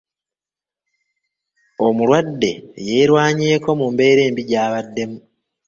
[1.85, 2.51] Omulwadde
[2.87, 5.17] yerwanyeeko mu mbeera embi gy'abaddemu.